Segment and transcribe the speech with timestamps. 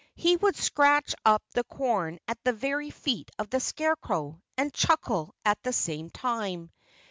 [0.15, 5.35] He would scratch up the corn at the very feet of a scarecrow and chuckle
[5.45, 6.71] at the same time.